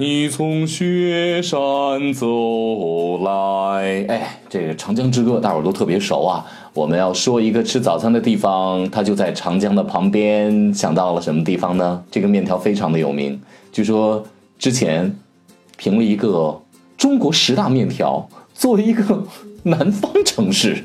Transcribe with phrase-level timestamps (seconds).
[0.00, 1.58] 你从雪山
[2.14, 4.02] 走来。
[4.08, 6.42] 哎，这个《长江之歌》大伙儿都特别熟啊。
[6.72, 10.72] 我们要说一个吃早餐的地方，它就在长江的旁边。
[10.72, 12.02] 想到了什么地方呢？
[12.10, 13.38] 这个面条非常的有名，
[13.70, 14.24] 据说
[14.58, 15.14] 之前
[15.76, 16.58] 评了一个
[16.96, 19.26] 中国十大面条，作为一个
[19.64, 20.82] 南方城市，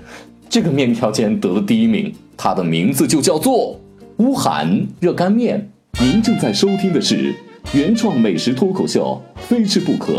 [0.49, 2.13] 这个面条竟然得了第一名。
[2.35, 3.79] 它的名字就叫做
[4.17, 5.69] 乌罕热干面。
[6.01, 7.33] 您正在收听的是
[7.73, 10.13] 原创美食脱口秀《非吃不可》，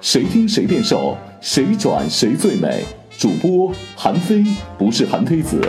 [0.00, 2.84] 谁听谁变瘦，谁转谁最美。
[3.18, 4.44] 主播韩非
[4.78, 5.60] 不是韩非子。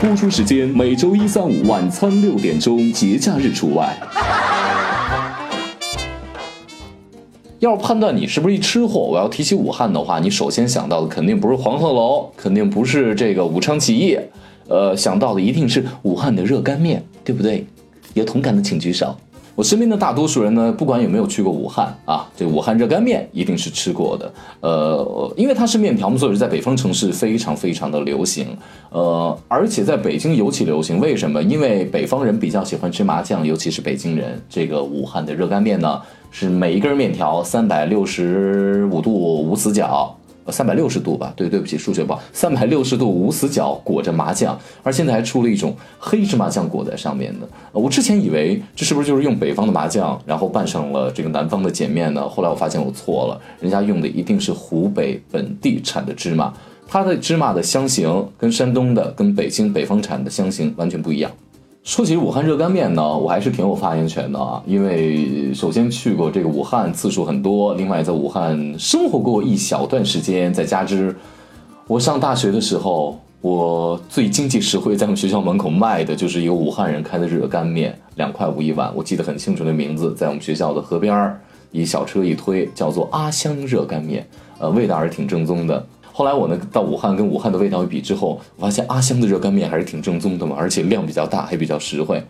[0.00, 3.96] 播出时间每周一、三、五晚餐六点钟，节假日除外。
[7.58, 14.16] 要判断你是不是一吃货，我要提起武汉的话，你首先想到的肯定不是黄鹤楼，肯定不是这个武昌起义，
[14.68, 17.66] 呃，想到的一定是武汉的热干面，对不对？
[18.12, 19.16] 有同感的请举手。
[19.54, 24.32] 我身边的大多数人呢，不管有没有去过武汉啊，这武汉热干面一定是吃过的。
[24.60, 28.48] 呃，因为它是面条嘛，所以在北方城市非常非常的流行。
[28.90, 31.00] 呃，而且在北京尤其流行。
[31.00, 31.42] 为什么？
[31.42, 34.40] 因为北方人比较喜欢吃麻酱，尤其是北京人。
[34.48, 40.16] 这个武汉的热干面呢，是每一根面条三百六十五度无死角。
[40.52, 42.20] 三百六十度吧，对，对不起，数学不好。
[42.32, 47.48] 三百六十度无死角裹着麻酱，而现在还出了一种黑芝麻酱裹在上面的。
[47.72, 52.28] 我之前以为这是不是就是用北方的麻酱，然后拌上了这个南方的碱面呢？
[52.28, 56.52] 后来我发现我错了，人家用的一定是湖北本地产的芝麻，
[56.86, 61.30] 它的芝麻的香型跟山东的、跟北京北方产的香型完全不一样。
[61.84, 71.14] 说起武汉热干面呢，我还是挺有发言权的啊，因为首先去过这个武汉次数很多，另外在武汉生活过一小段时间，再加之
[71.86, 81.38] 我上大学的时候，我最经济实惠，在我们学校门口卖的就是一个武汉人开的热干面，两块五一碗，我记得很清楚的名字，在我们学校的河边儿，
[81.70, 84.26] 一小车一推，叫做阿香热干面，
[84.58, 85.86] 呃，味道还是挺正宗的。
[86.16, 92.22] 后来我呢到武汉跟武汉的味道一比之后，我发现阿香的热干面还是挺正宗的嘛，而且量比较大，还比较实惠。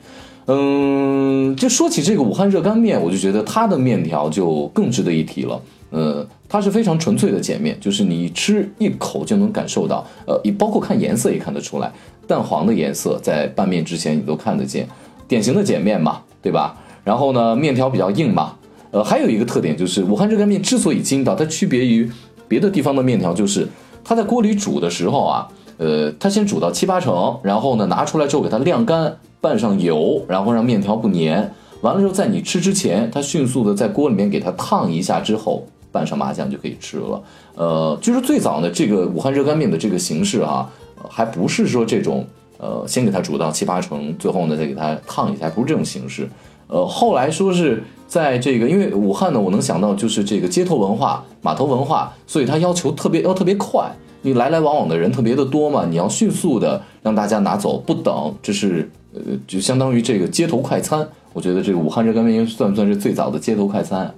[0.47, 5.61] 嗯，就说起这个武汉热干面，我就觉得它的面条就更值得一提了。
[5.91, 11.93] 呃，它是非常纯粹的碱面，就是你吃一口就能感受到，呃，你包括看颜色也看得出来，
[12.27, 14.89] 淡黄的颜色在拌面之前你都看得见，
[15.29, 16.75] 典型的碱面嘛，对吧？
[17.05, 18.55] 然后呢，面条比较硬嘛，
[18.93, 22.11] 呃，还有一个特点就是武汉热干面之所以筋道，它区别于。
[22.49, 23.69] 别的地方的面条就是，
[24.03, 31.53] 它在锅里煮的时候啊，呃，它先煮到七八成，然后呢拿出来之后给它晾干，拌上油，然后让面条不粘。
[31.81, 37.23] 完了之后，在你吃之前，它迅速的在锅里面给它烫一下之后，拌上麻酱就可以吃了。
[37.57, 40.71] 呃，就是最早的这个武汉热干面的这个形式啊，
[41.11, 42.27] 还不是说这种，
[42.59, 46.29] 呃，先给它煮到七八成，最后呢再给它烫一下，不是这种形式。
[46.75, 53.89] 呃，后来说是在这个，因为武汉呢，我能想到就是这个街头文化、码头文化，所以它要求特别要特别快，
[54.23, 61.09] 你来来往往的人特别的多嘛，你要迅速的让大家拿走，不等，这是呃，就相当于这个街头快餐。
[61.33, 64.13] 我觉得这个武汉热干面应该算不算是最早的街头快餐？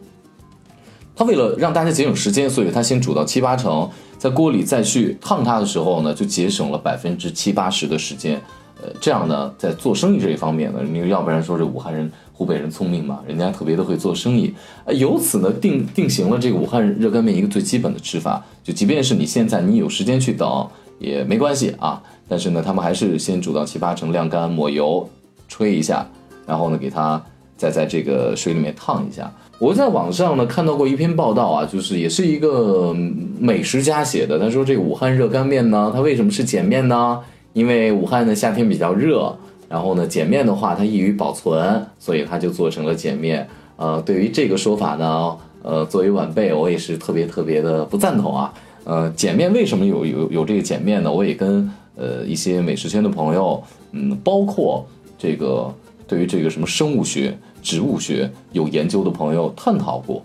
[1.15, 3.87] 它为了让大家节省时间，所以它先煮到七八成，
[4.17, 8.41] 在锅里再去烫它的时候呢，就节省了百分之七八十的时间。
[8.79, 12.11] 呃，这样呢，在做生意这一方面呢，你要不然说这武汉人。
[12.37, 14.53] 湖北人聪明嘛，人家特别的会做生意，
[14.85, 25.09] 呃，由此呢定定型了这个武汉热干面一个最基本的吃法，就即便是你现在你有时间去等也没关系啊，但是呢，他们还是先煮到七八成，晾干，抹油，
[25.49, 26.07] 吹一下，
[26.47, 27.23] 然后呢，给它
[27.57, 29.33] 再在这个水里面烫一下。
[29.59, 32.95] 我在网上呢看到过一篇报道啊，就是也是一个
[33.39, 37.19] 美食家写的，他说这个武汉热干面呢，它为什么是碱面呢？
[37.55, 39.35] 因为武汉的夏天比较热。
[39.69, 43.49] 然后呢，碱面的话它易于保存，所以它就做成了碱面。
[43.77, 48.55] 呃，对于这个说法呢，呃，作为晚辈，我也是特别特别的不赞同啊。
[48.85, 51.13] 呃，碱面为什么有有有这个碱面呢？
[51.13, 54.87] 我也跟呃一些美食圈的朋友，嗯，包括
[55.19, 55.75] 这个
[56.07, 60.23] 对于这个什么生物学、植物学有研究的朋友探讨过。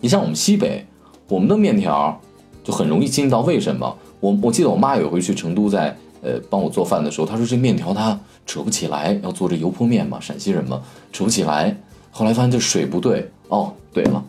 [0.00, 0.84] 你像我们西北，
[1.26, 2.20] 我们的面条
[2.62, 3.96] 就很容易筋道，为什么？
[4.20, 5.96] 我我记得我妈有回去成都在。
[6.20, 8.18] 呃，帮我做饭的时候，她说这面条它
[8.48, 11.76] 扯不起来，要做这油泼面嘛，陕西人嘛，扯不起来。
[12.10, 14.24] 后来发现这水不对哦，对了，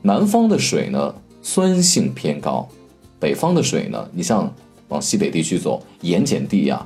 [0.00, 2.66] 南方的水呢酸性偏高，
[3.20, 4.50] 北方的水呢，你像
[4.88, 6.84] 往西北地区走，盐碱地呀，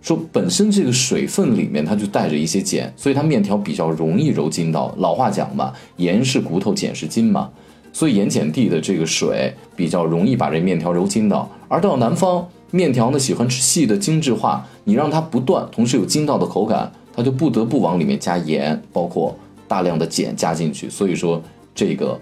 [0.00, 4.94] 说本身这个水分里面它就带着一些碱，所以它面条比较容易揉筋道。
[4.96, 7.50] 老话讲嘛，盐是骨头，碱是筋嘛，
[7.92, 11.48] 所以盐碱地的这个水比较容易把这面条揉筋道。
[11.68, 12.48] 而到南方。
[12.72, 19.36] 面条呢喜欢吃细的精致化，你让它不断，同时有筋道的口感，它就不得不往里面加盐，包括
[19.68, 19.82] 大。
[19.82, 21.42] 量的碱加进去，所以说
[21.74, 22.18] 这个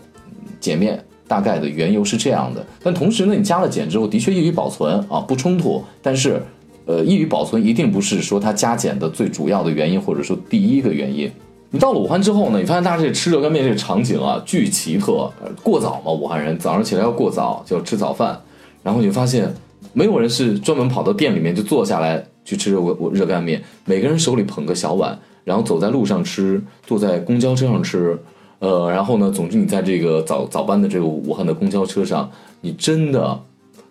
[0.60, 2.66] 碱面大概的缘由是这样的。
[2.82, 5.80] 但同时呢，你加了碱之后，的确易于保存啊，不冲突。
[6.02, 6.42] 但是，
[6.86, 11.30] 呃，易于保存一定不是说它加碱的最主要的原因，或者说第一个原因。
[11.70, 15.30] 你到了武汉之后呢，你发现大家这吃热干面这个场景啊，巨奇特。
[15.62, 18.36] 过早嘛，武汉人早上起来要过早，就要吃早饭，
[18.82, 19.54] 然后你就发现
[19.92, 22.80] 没有人是专门跑到店里面就坐下来去吃热
[23.12, 28.18] 热干面，每个人手里捧个小碗，然后走在路上吃，坐在公交车上吃，
[28.58, 32.30] 呃，然后呢，总之你在这个早早班的这个武汉的公交车上，
[32.60, 33.40] 你真的，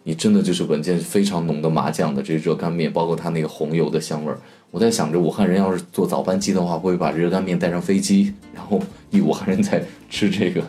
[0.04, 4.40] 你真的就是闻见非常浓的麻酱的这热干面，包括它那个红油的香味儿。
[4.72, 8.80] 我在想着，武汉人要是坐早班机的话，会不会把热干面带上飞机，然后
[9.10, 10.62] 一武汉人在吃这个，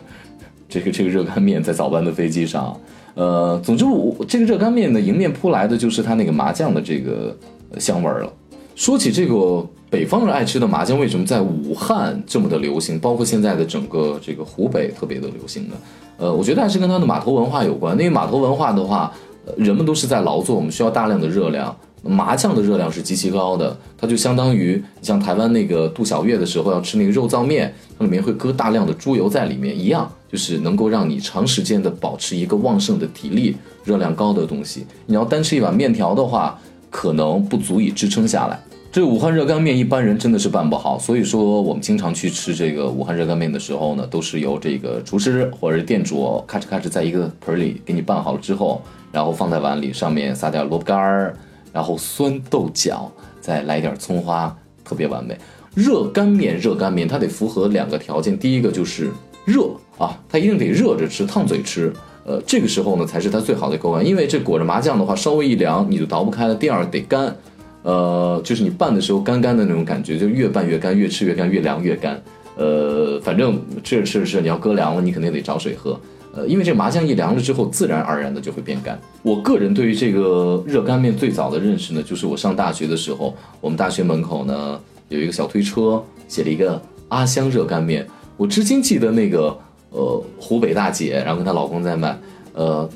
[0.67, 2.77] 这个这个热干面在早班的飞机上。
[3.15, 7.35] 呃，总之我这个热干面呢，迎面扑来的就是它那个麻酱的这个
[7.79, 8.33] 香味儿了。
[8.75, 15.75] 说起这个北方人爱吃的麻酱，为什么在武汉这么的流行，包括现在的整个这个湖北特别的流行呢？
[16.17, 17.95] 呃，我觉得还是跟它的码头文化有关。
[17.97, 19.11] 因为码头文化的话，
[19.57, 21.75] 人们都是在劳作，我们需要大量的热量。
[22.03, 33.55] 麻酱的热量是极其高的，它就相当于像台湾那个杜小月的时候要吃那个肉燥面，它里面会搁大量的猪油在里面一样，就是能够让你长时间的保持一个旺盛的体力，
[33.85, 34.85] 热量高的东西。
[35.05, 36.59] 你要单吃一碗面条的话，
[36.89, 38.59] 可能不足以支撑下来。
[38.91, 51.35] 这武汉热干面一般人真的是办不好，所以说我们经常去吃这个武汉热干面的时候呢，都是由这个厨师或者店主咔哧咔哧在一个盆里给你拌好了之后，然后放在碗里，上面撒点萝卜干儿。
[51.73, 53.11] 然后酸豆角，
[53.41, 54.55] 再来点葱花，
[54.85, 55.37] 特别完美。
[55.73, 59.09] 热干面，热干面它得符合两个条件，第一个就是
[59.43, 61.91] 热啊，它一定得热着吃，烫嘴吃。
[62.25, 66.55] 呃，这个时候呢才是它最好的口感，因为这裹着麻酱的话，稍微一凉你就倒不开了。
[66.55, 67.35] 第二得干，
[67.81, 72.21] 呃，就是你拌的时候干干的那种感觉，就越拌越干，越吃越干，越凉越干。
[72.55, 75.99] 呃，反正吃着吃着吃，你要搁凉了，你肯定得找水喝。
[76.35, 78.99] 呃，因为这个麻酱一凉了之后，自然而然的就会变干。
[79.21, 88.07] 我个人对于这个热干面最早的认识呢，就是我上大学的时候，我们大学门口呢有一个小推车，写了一个阿香热干面。
[88.35, 89.55] 我至今记得那个
[89.91, 92.19] 呃湖北大姐，然后跟她老公在卖，
[92.53, 92.89] 呃，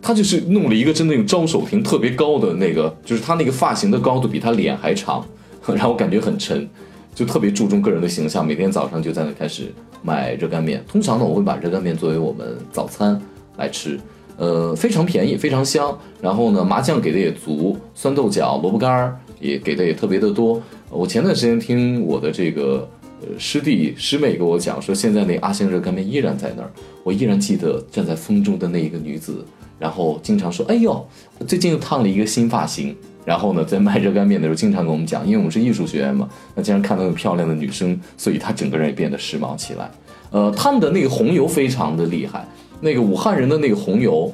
[0.00, 5.22] 她就是弄了一个真的那种招手亭特别高的那个，就是她那个发型的高度比她脸还长，
[5.68, 6.66] 然后感觉很沉。
[7.14, 9.72] 就特别注重个人的形象，每天早上就在那开始
[10.02, 10.82] 卖热干面。
[10.88, 13.20] 通常呢，我会把热干面作为我们早餐
[13.58, 14.00] 来吃，
[14.38, 15.96] 呃，非常便宜，非常香。
[16.20, 20.60] 然后呢，麻酱给的也足，酸豆角、萝卜干儿也给的也特别的多。
[20.88, 22.88] 我前段时间听我的这个
[23.20, 26.70] 呃师弟师妹跟我讲说，现在那阿香热干面依然在那儿，
[27.04, 29.44] 我依然记得站在风中的那一个女子，
[29.78, 31.06] 然后经常说：“哎呦，
[31.46, 39.90] 最近又烫了一个新发型。”然后呢，在卖热干面的时候，经常跟我们讲，因为我们是艺术学院嘛，那经常看到有漂亮的女生，所以她整个人也变得时髦起来。
[40.30, 42.46] 呃，他们的那个红油非常的厉害，
[42.80, 44.32] 那个武汉人的那个红油，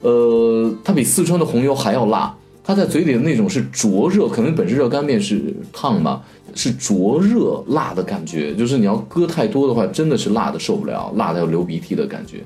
[0.00, 2.34] 呃，它比四川的红油还要辣，
[2.64, 6.22] 它在嘴里的那种是灼热，可能本身热干面是烫嘛，
[6.54, 12.38] 是灼热辣的感觉，就是你要搁太多的话，真的是辣的受不了，辣的要流鼻涕的感觉。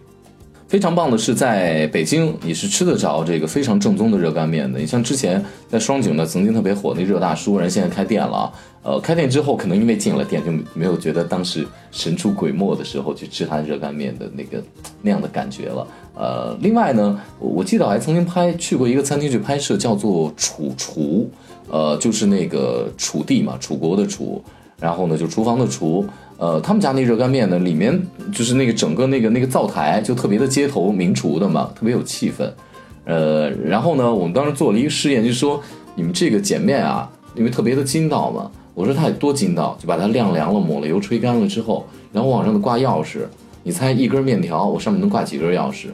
[0.69, 4.79] 非常棒的是，在北京你是吃得着这个非常正宗的热干面的。
[4.79, 8.53] 你像之前在双井呢，曾经特别火那热大叔，人现在开店了。
[8.82, 14.62] 呃，开店之后可能因为进了店，就没有觉得当时神出鬼没的时候去吃他热干面的那个
[15.00, 15.87] 那样的感觉了。
[16.14, 21.31] 呃，另外呢，我记得还曾经拍去过一个餐厅去拍摄，叫做楚厨，
[21.71, 24.45] 呃，就是那个楚地嘛，楚国的楚，
[24.78, 26.07] 然后呢就厨房的厨。
[26.38, 28.00] 呃，他们家那热干面呢，里面
[28.33, 32.49] 就是那个整个那个那个灶台就特别的街头名厨的嘛，特别有气氛。
[33.04, 35.61] 呃，然后呢，我们当时做了一个试验，就是说
[35.97, 43.23] 你们这个碱面啊，因为特别的筋道嘛，我说它得多筋道，就把它晾凉了，抹了油，吹干了之后，然后往上头挂钥匙。
[43.64, 45.88] 你猜一根面条，我上面能挂几根钥匙？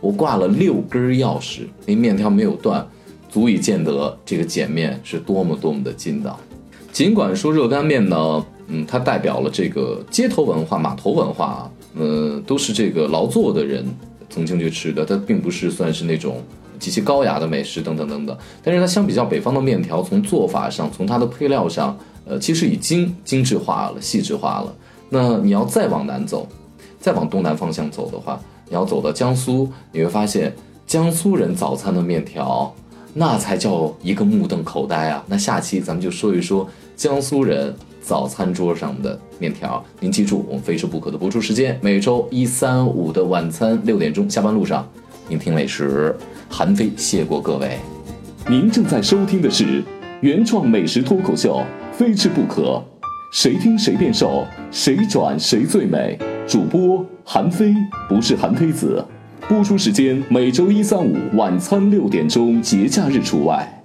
[0.00, 2.86] 我挂了六根钥匙，那面条没有断，
[3.28, 6.40] 足以见得这个碱面是多么多么的筋道。
[6.90, 8.42] 尽管说热干面呢。
[8.72, 13.84] 嗯，它代表了这个街头文化、码头文化啊，呃，都是这个劳作的人
[14.28, 16.40] 曾经去吃的，它并不是算是那种
[16.78, 18.38] 极其高雅的美食等等等等。
[18.62, 24.72] 但是它相比较北方的面条，从做法上，从它的配料上，呃，其实已经精致化了、细致化了。
[25.08, 26.46] 那你要再往南走，
[27.00, 30.54] 再往东南方向走的话，你要走到江苏，你会发现
[30.86, 32.72] 江苏人早餐的面条，
[33.14, 35.24] 那才叫一个目瞪口呆啊！
[35.26, 37.74] 那下期咱们就说一说江苏人。
[38.10, 44.84] 早餐桌上的面条，您记住我们非吃不可的播出时间，每周一、三、五的晚餐六点钟，下班路上，
[45.28, 46.12] 您听美食，
[46.48, 47.78] 韩非谢过各位。
[48.48, 49.84] 您正在收听的是
[50.22, 51.58] 原创美食脱口秀
[51.96, 52.62] 《非吃不可》，
[53.32, 56.18] 谁听谁变瘦，谁转谁最美。
[56.48, 57.72] 主播韩非
[58.08, 59.04] 不是韩非子，
[59.48, 63.79] 播出时间每周一、三、五晚餐六点钟，节假日除外。